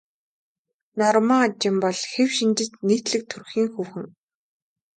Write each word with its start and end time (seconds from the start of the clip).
Норма 1.01 1.37
Жин 1.61 1.75
бол 1.83 1.97
хэв 2.11 2.29
шинжит 2.37 2.73
нийтлэг 2.87 3.23
төрхийн 3.29 3.67
хүүхэн. 3.73 4.07